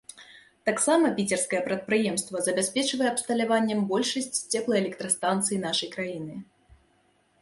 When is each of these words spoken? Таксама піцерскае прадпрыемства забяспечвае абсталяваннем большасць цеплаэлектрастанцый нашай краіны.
Таксама 0.69 1.11
піцерскае 1.19 1.59
прадпрыемства 1.67 2.41
забяспечвае 2.47 3.09
абсталяваннем 3.11 3.79
большасць 3.95 4.41
цеплаэлектрастанцый 4.53 5.57
нашай 5.67 5.89
краіны. 5.97 6.35